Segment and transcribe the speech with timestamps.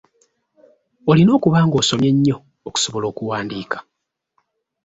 [1.09, 3.77] Olina okuba ng'osomye nnyo okusobola okuwandiika.